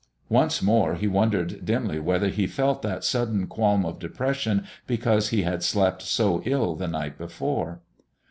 Once 0.29 0.63
more 0.63 0.95
he 0.95 1.07
wondered 1.07 1.63
dimly 1.63 1.99
whether 1.99 2.29
he 2.29 2.47
felt 2.47 2.81
that 2.81 3.03
sudden 3.03 3.45
qualm 3.45 3.85
of 3.85 3.99
depression 3.99 4.65
because 4.87 5.29
he 5.29 5.43
had 5.43 5.61
slept 5.61 6.01
so 6.01 6.41
ill 6.43 6.73
the 6.73 6.87
night 6.87 7.19
before. 7.19 7.81